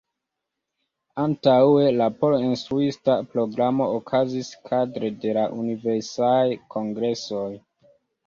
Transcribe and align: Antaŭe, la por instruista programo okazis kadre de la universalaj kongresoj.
Antaŭe, 1.23 1.83
la 1.97 2.07
por 2.21 2.37
instruista 2.37 3.17
programo 3.35 3.89
okazis 3.99 4.49
kadre 4.71 5.13
de 5.27 5.35
la 5.41 5.45
universalaj 5.65 6.57
kongresoj. 6.77 7.47